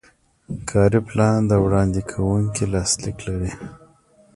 کاري 0.69 0.99
پلان 1.07 1.39
د 1.47 1.51
وړاندې 1.65 2.01
کوونکي 2.11 2.63
لاسلیک 2.73 3.17
لري. 3.27 3.51